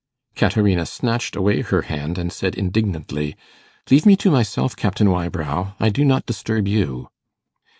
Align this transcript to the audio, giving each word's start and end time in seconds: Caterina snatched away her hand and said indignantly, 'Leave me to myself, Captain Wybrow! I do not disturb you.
Caterina 0.35 0.87
snatched 0.87 1.35
away 1.35 1.61
her 1.61 1.83
hand 1.83 2.17
and 2.17 2.33
said 2.33 2.55
indignantly, 2.55 3.35
'Leave 3.91 4.07
me 4.07 4.15
to 4.15 4.31
myself, 4.31 4.75
Captain 4.75 5.11
Wybrow! 5.11 5.75
I 5.79 5.89
do 5.89 6.03
not 6.03 6.25
disturb 6.25 6.67
you. 6.67 7.09